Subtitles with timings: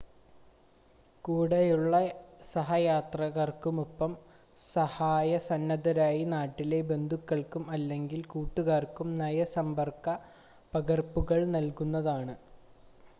[1.25, 1.91] കൂടെയുള്ള
[2.47, 4.11] സഹയാത്രികർക്കും ഒപ്പം
[4.67, 10.17] സഹായ സന്നദ്ധരായ നാട്ടിലെ ബന്ധുക്കൾക്കും അല്ലെങ്കിൽ കൂട്ടുകാർക്കും നയ/സമ്പർക്ക
[10.73, 12.35] പകർപ്പുകൾ നൽകുന്നതാണ്